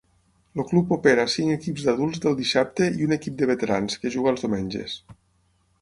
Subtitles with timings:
[0.57, 4.35] El club opera cinc equips d'adults del dissabte i un equip de veterans, que juga
[4.35, 4.99] els diumenges.